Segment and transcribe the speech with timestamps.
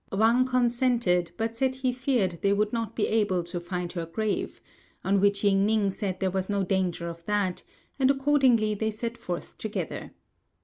[0.11, 4.59] Wang consented, but said he feared they would not be able to find her grave;
[5.03, 7.63] on which Ying ning said there was no danger of that,
[7.99, 10.11] and accordingly they set forth together.